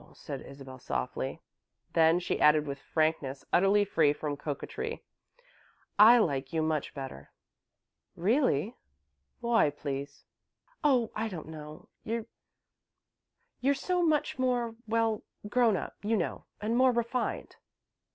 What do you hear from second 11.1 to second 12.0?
I don't know.